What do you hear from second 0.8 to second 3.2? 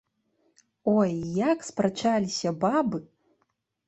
Ой, як спрачаліся бабы.